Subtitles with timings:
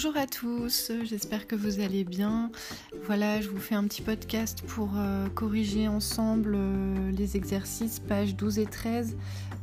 [0.00, 2.52] Bonjour à tous, j'espère que vous allez bien.
[3.06, 8.36] Voilà, je vous fais un petit podcast pour euh, corriger ensemble euh, les exercices, pages
[8.36, 9.16] 12 et 13.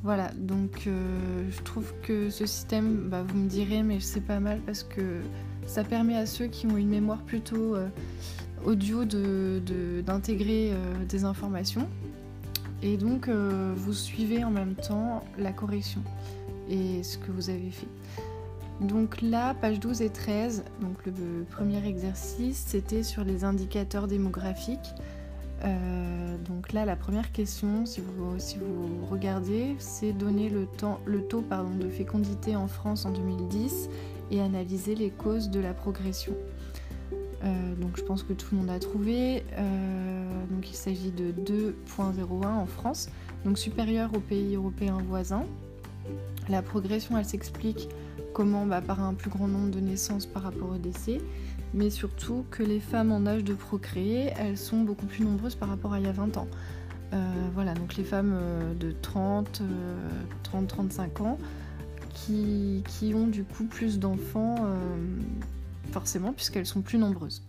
[0.03, 4.41] Voilà, donc euh, je trouve que ce système, bah, vous me direz, mais c'est pas
[4.41, 5.21] mal parce que
[5.67, 7.77] ça permet à ceux qui ont une mémoire plutôt
[8.65, 11.87] audio d'intégrer de, des informations.
[12.83, 16.03] Et donc, vous suivez en même temps la correction
[16.69, 17.87] et ce que vous avez fait.
[18.81, 24.93] Donc là, page 12 et 13, donc le premier exercice, c'était sur les indicateurs démographiques.
[25.63, 30.99] Euh, donc là, la première question, si vous, regardez, c'est donner le, taux
[31.79, 33.89] de fécondité en France en 2010
[34.31, 36.33] et analyser les causes de la progression.
[37.43, 39.45] Euh, donc je pense que tout le monde a trouvé.
[39.53, 43.09] Euh, donc il s'agit de 2.01 en France,
[43.45, 45.45] donc supérieur aux pays européens voisins.
[46.49, 47.89] La progression, elle s'explique
[48.35, 51.19] comment bah, Par un plus grand nombre de naissances par rapport au décès,
[51.73, 55.69] mais surtout que les femmes en âge de procréer, elles sont beaucoup plus nombreuses par
[55.69, 56.47] rapport à il y a 20 ans.
[57.13, 57.17] Euh,
[57.53, 59.61] voilà, donc les femmes euh, de 30,
[60.43, 61.37] 30-35 euh, ans
[62.13, 64.55] qui, qui, ont du coup plus d'enfants,
[65.91, 67.43] forcément, puisqu'elles sont plus nombreuses.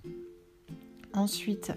[1.14, 1.72] Ensuite,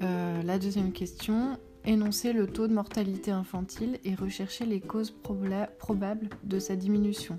[0.00, 5.12] la deuxième question, énoncer le taux de mortalité infantile et rechercher les causes
[5.78, 7.38] probables de sa diminution.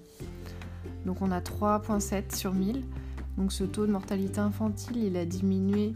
[1.05, 2.83] Donc on a 3,7 sur 1000.
[3.37, 5.93] Donc ce taux de mortalité infantile, il a diminué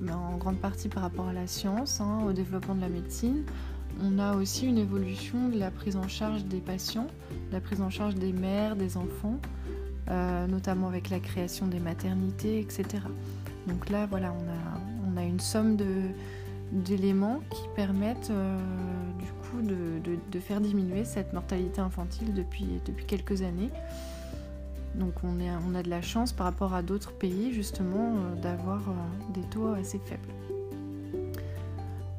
[0.00, 3.44] ben, en grande partie par rapport à la science, hein, au développement de la médecine.
[4.02, 7.08] On a aussi une évolution de la prise en charge des patients,
[7.52, 9.38] la prise en charge des mères, des enfants,
[10.08, 12.86] euh, notamment avec la création des maternités, etc.
[13.66, 15.76] Donc là, voilà, on a, une somme
[16.72, 18.58] d'éléments qui permettent euh,
[19.18, 23.70] du coup de, faire diminuer cette mortalité infantile depuis quelques années.
[24.94, 29.32] Donc on, a de la chance par rapport à d'autres pays justement euh, d'avoir euh,
[29.34, 30.28] des taux assez faibles.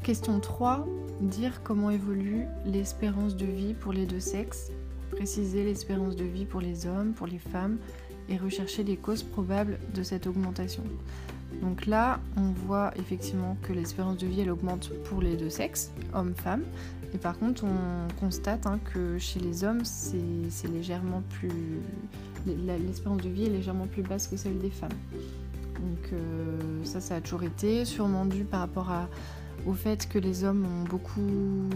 [0.03, 0.87] Question 3.
[1.21, 4.71] Dire comment évolue l'espérance de vie pour les deux sexes.
[5.11, 7.77] Préciser l'espérance de vie pour les hommes, pour les femmes
[8.29, 10.83] et rechercher les causes probables de cette augmentation.
[11.61, 15.91] Donc là, on voit effectivement que l'espérance de vie elle augmente pour les deux sexes,
[16.13, 16.63] hommes-femmes,
[17.13, 21.81] et par contre, on constate hein, que chez les hommes, c'est légèrement plus.
[22.45, 24.89] L'espérance de vie est légèrement plus basse que celle des femmes.
[25.75, 28.91] Donc, euh, ça, ça a toujours été, sûrement dû par rapport
[29.65, 31.69] au fait que les hommes ont beaucoup,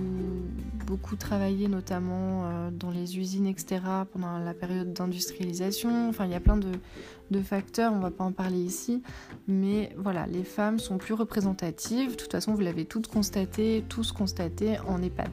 [1.20, 3.82] travaillé, notamment euh, dans les usines, etc.,
[4.12, 6.10] pendant la période d'industrialisation.
[6.10, 6.72] Enfin, il y a plein de,
[7.32, 9.02] de facteurs, on ne va pas en parler ici,
[9.48, 12.12] mais voilà, les femmes sont plus représentatives.
[12.12, 15.30] De toute façon, vous l'avez toutes constaté, tous constaté en EHPAD.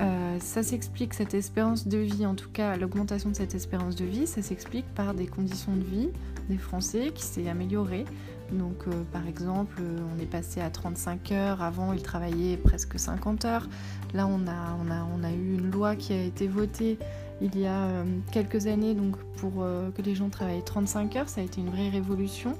[0.00, 4.06] Euh, ça s'explique, cette espérance de vie, en tout cas l'augmentation de cette espérance de
[4.06, 6.08] vie, ça s'explique par des conditions de vie
[6.48, 8.06] des Français qui s'est améliorée.
[8.50, 13.44] Donc euh, par exemple, on est passé à 35 heures, avant ils travaillaient presque 50
[13.44, 13.68] heures.
[14.14, 16.98] Là on a, eu une loi qui a été votée
[17.42, 19.64] il y a euh, quelques années donc pour
[19.96, 22.56] que les gens travaillent 35 heures, ça a été une vraie révolution.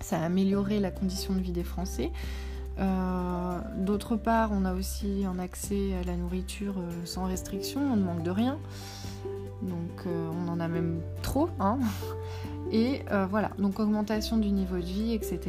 [0.00, 2.10] Ça a amélioré la condition de vie des Français.
[2.78, 7.96] Euh, d'autre part, on a aussi un accès à la nourriture euh, sans restriction, on
[7.96, 8.58] ne manque de rien.
[9.62, 11.48] Donc euh, on en a même trop.
[11.60, 11.78] Hein
[12.72, 15.40] Et voilà, donc augmentation du niveau de vie, etc.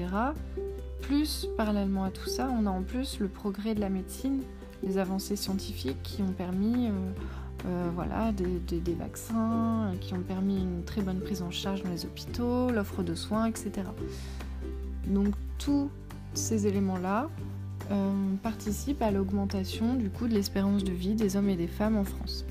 [1.01, 4.41] Plus, parallèlement à tout ça, on a en plus le progrès de la médecine,
[4.83, 6.89] les avancées scientifiques qui ont permis
[7.95, 12.03] voilà, des, des, vaccins, qui ont permis une très bonne prise en charge dans les
[12.03, 13.72] hôpitaux, l'offre de soins, etc.
[15.07, 15.89] Donc tout
[16.33, 17.29] ces éléments-là
[17.91, 21.97] euh, participent à l'augmentation du coût de l'espérance de vie des hommes et des femmes
[21.97, 22.45] en France.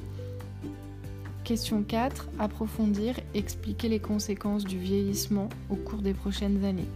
[1.44, 2.28] Question 4.
[2.38, 6.88] Approfondir, expliquer les conséquences du vieillissement au cours des prochaines années.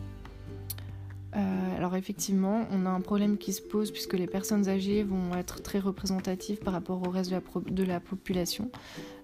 [1.35, 5.35] Euh, alors effectivement, on a un problème qui se pose puisque les personnes âgées vont
[5.37, 8.71] être très représentatives par rapport au reste de la, population.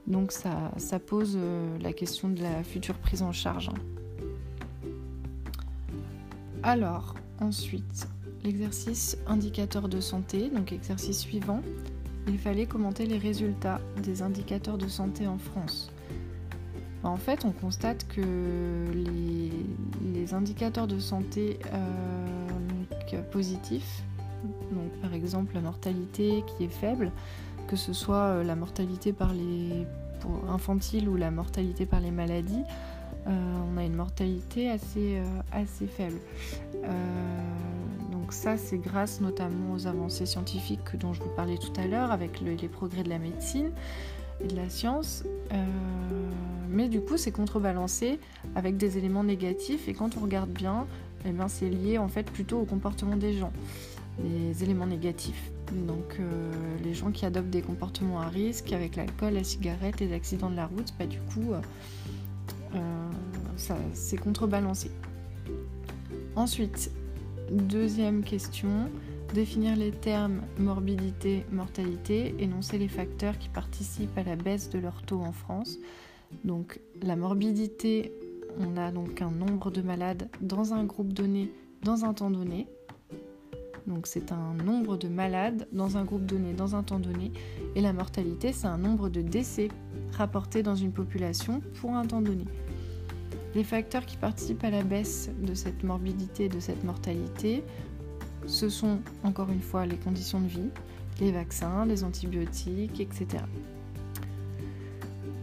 [0.07, 0.73] Donc ça,
[1.07, 3.71] pose euh, la question de la future prise en charge.
[6.63, 8.09] Alors, Ensuite,
[8.45, 11.61] l'exercice indicateur de santé, donc exercice suivant,
[12.29, 15.91] il fallait commenter les résultats des indicateurs de santé en France.
[17.05, 18.23] En fait, on constate que
[18.95, 24.03] les, indicateurs de santé euh, positifs,
[24.71, 27.11] donc par exemple la mortalité qui est faible,
[27.67, 29.87] que ce soit euh, la mortalité par les
[30.49, 32.63] infantile ou la mortalité par les maladies,
[33.27, 36.19] on a une mortalité assez, euh, assez faible.
[36.85, 36.89] Euh,
[38.11, 42.11] donc ça, c'est grâce notamment aux avancées scientifiques dont je vous parlais tout à l'heure,
[42.11, 43.71] avec les progrès de la médecine
[44.43, 45.25] et de la science.
[46.69, 48.19] mais du coup, c'est contrebalancé
[48.55, 49.89] avec des éléments négatifs.
[49.89, 50.87] Et quand on regarde bien,
[51.25, 53.53] eh ben, c'est lié en fait plutôt au comportement des gens,
[54.23, 55.53] les éléments négatifs.
[55.73, 56.53] Donc euh,
[56.85, 60.57] les gens qui adoptent des comportements à risque avec l'alcool, la cigarette, les accidents de
[60.57, 61.61] la route, bah, du coup, euh,
[63.57, 64.91] ça c'est contrebalancé.
[66.37, 66.91] Ensuite,
[67.51, 68.91] deuxième question,
[69.35, 75.03] définir les termes morbidité, mortalité, énoncer les facteurs qui participent à la baisse de leur
[75.03, 75.79] taux en France.
[76.45, 78.13] Donc la morbidité,
[78.59, 81.53] on a donc un nombre de malades dans un groupe donné,
[81.83, 82.67] dans un temps donné.
[83.87, 87.33] Donc c'est un nombre de malades dans un groupe donné, dans un temps donné.
[87.75, 89.69] Et la mortalité, c'est un nombre de décès
[90.13, 92.45] rapportés dans une population pour un temps donné.
[93.55, 97.63] Les facteurs qui participent à la baisse de cette morbidité, de cette mortalité,
[98.47, 100.71] ce sont encore une fois les conditions de vie,
[101.21, 103.45] les vaccins, les antibiotiques, etc.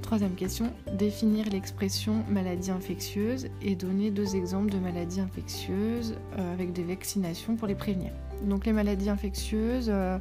[0.01, 6.73] Troisième question, définir l'expression maladie infectieuse et donner deux exemples de maladies infectieuses euh, avec
[6.73, 8.11] des vaccinations pour les prévenir.
[8.43, 10.17] Donc les maladies infectieuses, euh,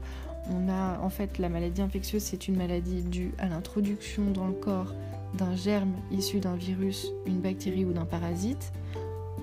[0.51, 4.55] on a en fait la maladie infectieuse, c'est une maladie due à l'introduction dans le
[4.55, 4.95] corps
[5.35, 8.73] d'un germe issu d'un virus, une bactérie ou d'un parasite.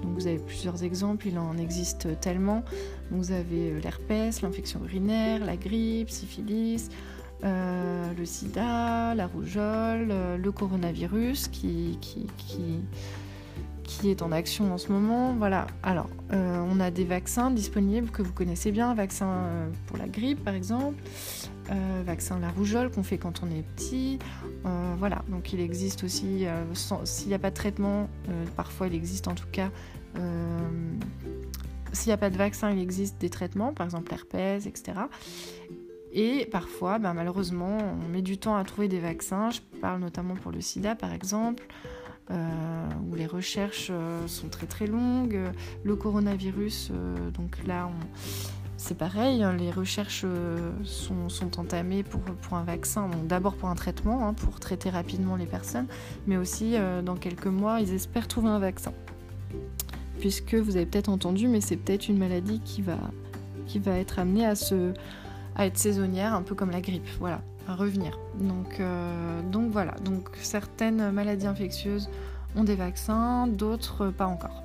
[0.01, 2.63] Donc vous avez plusieurs exemples, il en existe tellement.
[3.11, 6.89] vous avez euh, l'herpès, l'infection urinaire, la grippe, syphilis,
[7.43, 11.99] euh, le sida, la rougeole, le coronavirus qui,
[14.03, 15.33] est en action en ce moment.
[15.33, 20.07] Voilà, alors euh, on a des vaccins disponibles que vous connaissez bien, vaccin pour la
[20.07, 21.01] grippe par exemple,
[22.05, 24.19] vaccin la rougeole qu'on fait quand on est petit.
[24.97, 26.45] voilà, donc il existe aussi,
[27.03, 28.07] s'il n'y a pas de traitement,
[28.55, 29.69] parfois il existe en tout cas
[31.95, 34.93] s'il n'y a pas de vaccin, il existe des traitements, par exemple l'herpès, etc.
[36.11, 39.49] Et parfois, ben, malheureusement, on met du temps à trouver des vaccins.
[39.49, 41.67] Je parle notamment pour le sida, par exemple,
[42.31, 45.39] euh, où les recherches euh, sont très très longues.
[45.83, 47.89] Le coronavirus, euh, donc là,
[48.77, 50.25] c'est pareil, hein, les recherches
[50.83, 55.45] sont, entamées pour, pour un vaccin, d'abord pour un traitement, hein, pour traiter rapidement les
[55.45, 55.87] personnes,
[56.27, 58.91] mais aussi dans quelques mois, ils espèrent trouver un vaccin.
[60.19, 62.97] Puisque vous avez peut-être entendu, mais c'est peut-être une maladie qui va,
[63.65, 64.93] qui va être amenée à se
[65.55, 67.41] à être saisonnière, un peu comme la grippe, voilà,
[67.73, 68.19] revenir.
[68.39, 72.09] Donc, euh, donc voilà, donc certaines maladies infectieuses
[72.55, 74.63] ont des vaccins, d'autres pas encore.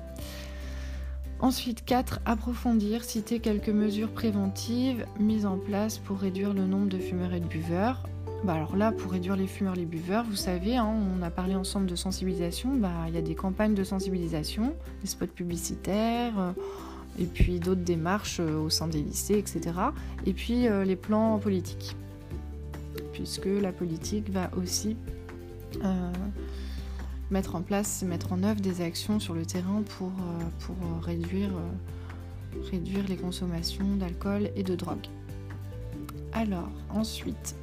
[1.39, 2.19] Ensuite, 4.
[2.25, 7.39] Approfondir, citer quelques mesures préventives mises en place pour réduire le nombre de fumeurs et
[7.39, 8.03] de buveurs.
[8.43, 11.31] Bah alors là, pour réduire les fumeurs et les buveurs, vous savez, hein, on a
[11.31, 16.39] parlé ensemble de sensibilisation, bah, il y a des campagnes de sensibilisation, des spots publicitaires.
[16.39, 16.51] Euh,
[17.19, 19.61] et puis d'autres démarches euh, au sein des lycées, etc.
[20.25, 21.95] Et puis euh, les plans politiques,
[23.13, 24.95] puisque la politique va aussi
[25.83, 26.11] euh,
[27.29, 30.11] mettre en place, mettre en œuvre des actions sur le terrain pour,
[30.59, 31.51] pour réduire,
[32.71, 35.07] réduire les consommations d'alcool et de drogue.
[36.33, 37.55] Alors, ensuite,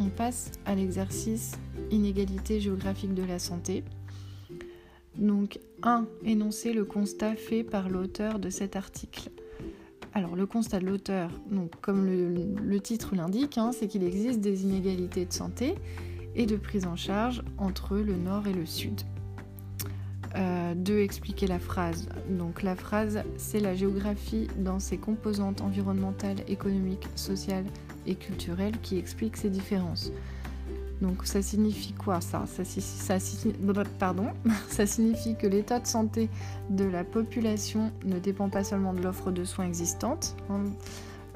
[0.00, 1.58] on passe à l'exercice
[1.90, 3.84] inégalité géographique de la santé.
[5.16, 6.06] Donc 1.
[6.24, 9.30] Énoncer le constat fait par l'auteur de cet article.
[10.18, 11.30] Alors le constat de l'auteur,
[11.80, 15.76] comme le, titre l'indique, hein, c'est qu'il existe des inégalités de santé
[16.34, 19.00] et de prise en charge entre le nord et le sud.
[20.34, 20.36] 2.
[20.36, 22.08] Euh, expliquer la phrase.
[22.30, 27.66] Donc la phrase, c'est la géographie dans ses composantes environnementales, économiques, sociales
[28.04, 30.10] et culturelles qui explique ces différences.
[31.00, 33.18] Donc ça signifie quoi ça, ça,
[33.98, 34.26] pardon,
[34.68, 36.28] ça signifie que l'état de santé
[36.70, 40.36] de la population ne dépend pas seulement de l'offre de soins existante.
[40.50, 40.64] Hein.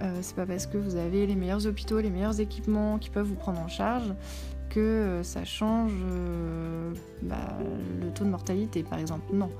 [0.00, 3.26] Euh, c'est pas parce que vous avez les meilleurs hôpitaux, les meilleurs équipements qui peuvent
[3.26, 4.12] vous prendre en charge
[4.68, 6.92] que euh, ça change euh,
[7.22, 7.58] bah,
[8.00, 9.32] le taux de mortalité par exemple.
[9.32, 9.50] Non,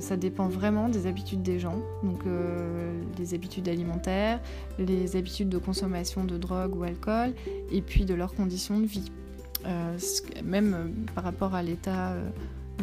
[0.00, 2.24] ça dépend vraiment des habitudes des gens, donc
[3.16, 4.40] les habitudes alimentaires,
[4.76, 7.32] les habitudes de consommation de drogue ou alcool,
[7.70, 9.12] et puis de leurs conditions de vie.
[9.66, 9.98] Euh,
[10.44, 12.28] même euh, par rapport à l'état euh,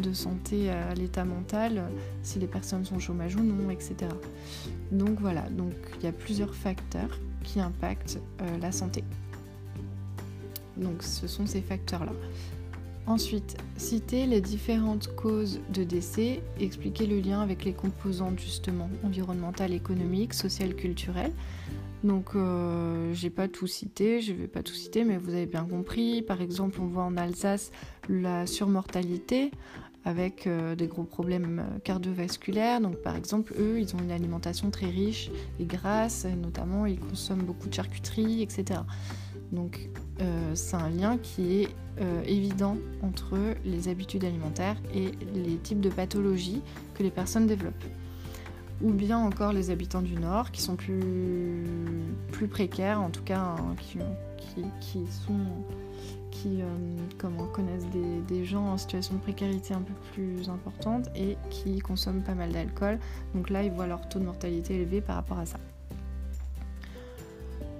[0.02, 1.84] de santé, à l'état mental,
[2.22, 3.94] si les personnes sont au chômage ou non, etc.
[4.92, 8.18] Donc voilà, donc il y a plusieurs facteurs qui impactent
[8.60, 9.04] la santé.
[10.76, 12.12] Donc ce sont ces facteurs-là.
[13.06, 19.72] Ensuite, citer les différentes causes de décès, expliquer le lien avec les composantes justement environnementales,
[19.72, 21.32] économiques, sociales, culturelles.
[22.06, 25.64] Donc euh, j'ai pas tout cité, je vais pas tout citer, mais vous avez bien
[25.64, 26.22] compris.
[26.22, 27.72] Par exemple, on voit en Alsace
[28.08, 29.50] la surmortalité
[30.04, 32.80] avec euh, des gros problèmes cardiovasculaires.
[32.80, 37.44] Donc par exemple, eux, ils ont une alimentation très riche et grasse, notamment ils consomment
[37.44, 38.80] beaucoup de charcuterie, etc.
[39.50, 39.90] Donc
[40.54, 41.68] c'est un lien qui est
[42.26, 46.62] évident entre les habitudes alimentaires et les types de pathologies
[46.94, 47.84] que les personnes développent
[48.82, 51.64] ou bien encore les habitants du Nord qui sont plus,
[52.32, 53.98] plus précaires, en tout cas hein, qui,
[54.80, 55.32] qui, sont
[56.30, 61.36] qui euh, connaissent des, des, gens en situation de précarité un peu plus importante et
[61.50, 62.98] qui consomment pas mal d'alcool.
[63.34, 65.58] Donc là, ils voient leur taux de mortalité élevé par rapport à ça.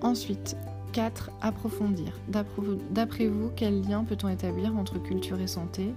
[0.01, 0.57] Ensuite,
[0.93, 1.31] 4.
[1.43, 2.19] Approfondir.
[2.29, 5.93] D'après vous, quel lien peut-on établir entre culture et santé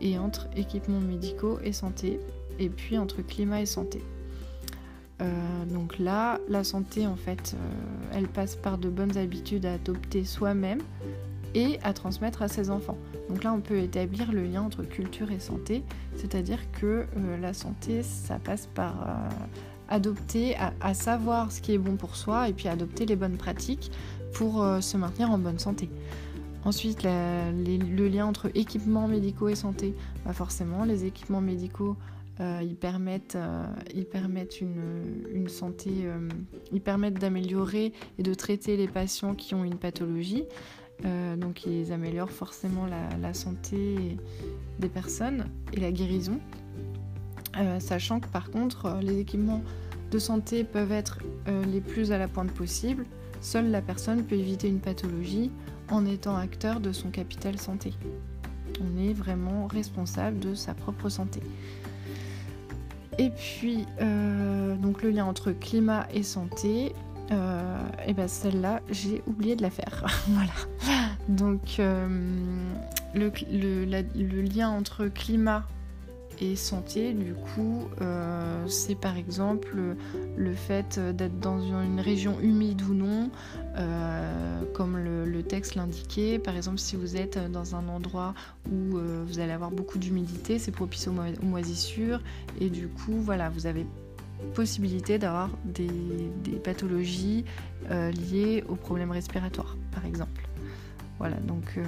[0.00, 2.18] et entre équipements médicaux et santé
[2.58, 4.02] et puis entre climat et santé?
[5.20, 9.74] Euh, donc là, la santé, en fait, euh, elle passe par de bonnes habitudes à
[9.74, 10.80] adopter soi-même
[11.54, 12.96] et à transmettre à ses enfants.
[13.28, 15.82] Donc là, on peut établir le lien entre culture et santé,
[16.16, 16.86] c'est-à-dire que
[17.16, 19.08] euh, la santé, ça passe par
[19.88, 23.90] adopter, à, savoir ce qui est bon pour soi et puis adopter les bonnes pratiques
[24.34, 25.90] pour se maintenir en bonne santé.
[26.64, 31.96] Ensuite, le lien entre équipements médicaux et santé, bah forcément, les équipements médicaux
[32.62, 36.28] ils permettent, euh, ils permettent une, santé, euh,
[36.72, 40.44] ils permettent d'améliorer et de traiter les patients qui ont une pathologie.
[41.38, 44.18] donc ils améliorent forcément la, santé
[44.78, 46.38] des personnes et la guérison.
[47.78, 49.62] sachant que par contre, les équipements
[50.10, 53.06] de santé peuvent être les plus à la pointe possible.
[53.40, 55.50] Seule la personne peut éviter une pathologie
[55.88, 57.94] en étant acteur de son capital santé.
[58.80, 61.40] On est vraiment responsable de sa propre santé.
[63.20, 66.94] Et puis, euh, donc le lien entre climat et santé,
[67.30, 70.06] euh, et ben celle-là, j'ai oublié de la faire.
[70.28, 70.54] voilà.
[71.28, 72.08] Donc, euh,
[73.14, 75.66] le, le, lien entre climat
[76.40, 79.76] et santé, du coup, euh, c'est par exemple
[80.36, 83.30] le fait d'être dans une région humide ou non,
[83.76, 86.38] euh, comme le, texte l'indiquait.
[86.38, 88.34] Par exemple, si vous êtes dans un endroit
[88.70, 92.20] où euh, vous allez avoir beaucoup d'humidité, c'est propice aux, moisissures,
[92.60, 93.86] et du coup, voilà, vous avez
[94.54, 95.88] possibilité d'avoir des,
[96.44, 97.44] des, pathologies
[97.90, 100.46] liées aux problèmes respiratoires, par exemple.
[101.18, 101.78] Voilà, donc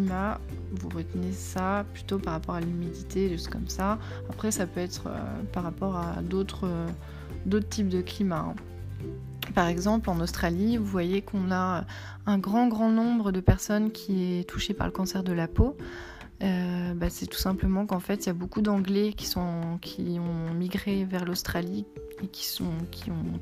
[0.00, 3.98] vous retenez ça plutôt par rapport à l'humidité, juste comme ça.
[4.30, 6.68] Après, ça peut être euh, par rapport à d'autres
[7.46, 8.46] d'autres types de climat.
[8.48, 8.54] Hein.
[9.54, 11.84] Par exemple, en Australie, vous voyez qu'on a
[12.26, 15.76] un grand grand nombre de personnes qui est touchées par le cancer de la peau.
[16.42, 20.18] Euh, bah, c'est tout simplement qu'en fait, il y a beaucoup d'Anglais qui, sont, qui
[20.18, 21.86] ont migré vers l'Australie
[22.22, 23.40] et qui, sont, qui ont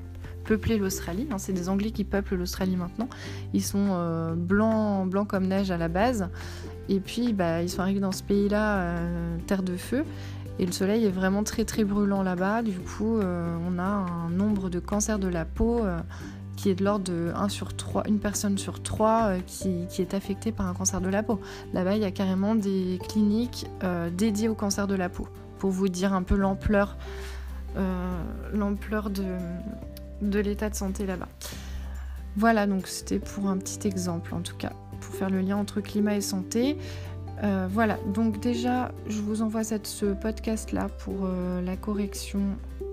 [0.50, 1.28] peupler l'Australie.
[1.30, 1.38] Hein.
[1.38, 3.08] c'est des Anglais qui peuplent l'Australie maintenant.
[3.54, 6.28] Ils sont euh, blancs, blancs comme neige à la base.
[6.88, 10.04] Et puis, bah, ils sont arrivés dans ce pays-là, euh, terre de feu.
[10.58, 12.62] Et le soleil est vraiment très très brûlant là-bas.
[12.62, 15.82] Du coup, euh, on a un nombre de cancers de la peau
[16.56, 20.14] qui est de l'ordre de 1 sur 3, une personne sur 3 qui, qui, est
[20.14, 21.40] affectée par un cancer de la peau.
[21.72, 23.66] Là-bas, il y a carrément des cliniques
[24.18, 25.28] dédiées au cancer de la peau.
[25.58, 26.96] Pour vous dire un peu l'ampleur
[28.52, 29.22] l'ampleur de,
[30.20, 31.28] de l'état de santé là-bas.
[32.36, 35.80] Voilà, donc c'était pour un petit exemple en tout cas, pour faire le lien entre
[35.80, 36.76] climat et santé.
[37.42, 42.40] Euh, voilà, donc déjà, je vous envoie cette, ce podcast-là pour euh, la correction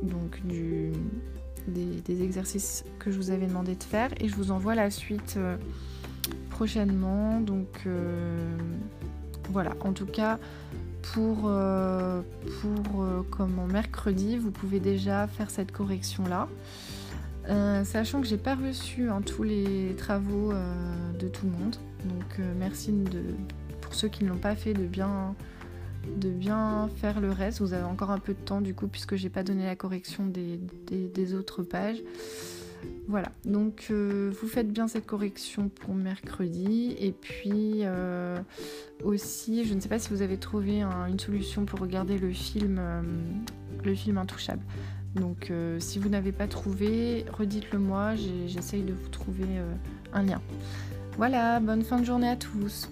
[0.03, 0.91] donc, du,
[1.67, 5.35] des, exercices que je vous avais demandé de faire et je vous envoie la suite
[5.37, 5.57] euh,
[6.49, 7.41] prochainement.
[7.41, 7.87] Donc
[9.49, 10.39] voilà, en tout cas,
[11.13, 11.51] pour,
[12.61, 16.47] pour comme mercredi, vous pouvez déjà faire cette correction-là.
[17.49, 21.75] Euh, sachant que j'ai pas reçu hein, tous les travaux euh, de tout le monde.
[22.05, 22.93] Donc euh, merci
[23.81, 25.33] pour ceux qui ne l'ont pas fait de bien,
[26.17, 27.61] de bien faire le reste.
[27.61, 30.25] Vous avez encore un peu de temps du coup puisque j'ai pas donné la correction
[30.25, 32.03] des, des, autres pages.
[33.07, 36.95] Voilà, donc vous faites bien cette correction pour mercredi.
[36.99, 37.83] Et puis
[39.03, 42.79] aussi, je ne sais pas si vous avez trouvé une solution pour regarder le film,
[43.83, 44.61] le film Intouchable.
[45.19, 48.15] Donc euh, si vous n'avez pas trouvé, redites-le moi,
[48.47, 49.73] j'essaye de vous trouver euh,
[50.13, 50.41] un lien.
[51.17, 52.89] Voilà, bonne fin de journée à tous.